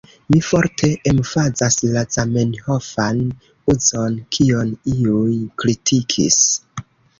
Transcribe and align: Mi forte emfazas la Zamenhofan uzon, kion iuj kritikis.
Mi 0.35 0.37
forte 0.45 0.87
emfazas 1.11 1.77
la 1.97 2.03
Zamenhofan 2.15 3.21
uzon, 3.75 4.19
kion 4.39 4.75
iuj 4.97 5.37
kritikis. 5.65 6.43